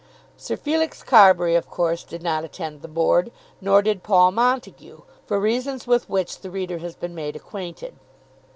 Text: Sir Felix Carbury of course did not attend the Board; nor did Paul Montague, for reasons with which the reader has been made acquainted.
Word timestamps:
Sir 0.35 0.57
Felix 0.57 1.03
Carbury 1.03 1.53
of 1.53 1.69
course 1.69 2.03
did 2.03 2.23
not 2.23 2.43
attend 2.43 2.81
the 2.81 2.87
Board; 2.87 3.31
nor 3.61 3.83
did 3.83 4.01
Paul 4.01 4.31
Montague, 4.31 5.01
for 5.27 5.39
reasons 5.39 5.85
with 5.85 6.09
which 6.09 6.39
the 6.39 6.49
reader 6.49 6.79
has 6.79 6.95
been 6.95 7.13
made 7.13 7.35
acquainted. 7.35 7.93